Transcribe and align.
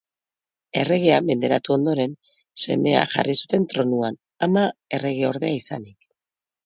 Erregea 0.83 1.17
menderatu 1.25 1.75
ondoren, 1.75 2.15
semea 2.63 3.03
jarri 3.13 3.37
zuten 3.43 3.69
tronuan, 3.75 4.19
ama 4.49 4.65
erregeordea 4.99 5.53
izanik. 5.63 6.15